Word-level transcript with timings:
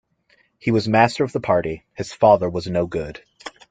He 0.57 0.71
was 0.71 0.87
master 0.89 1.23
of 1.23 1.31
the 1.31 1.39
party; 1.39 1.85
his 1.93 2.11
father 2.11 2.49
was 2.49 2.65
no 2.65 2.87
good. 2.87 3.21